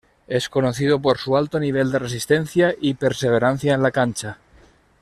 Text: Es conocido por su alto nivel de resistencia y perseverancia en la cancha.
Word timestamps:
Es 0.27 0.49
conocido 0.49 0.99
por 0.99 1.19
su 1.19 1.37
alto 1.37 1.59
nivel 1.59 1.91
de 1.91 1.99
resistencia 1.99 2.73
y 2.81 2.95
perseverancia 2.95 3.75
en 3.75 3.83
la 3.83 3.91
cancha. 3.91 4.39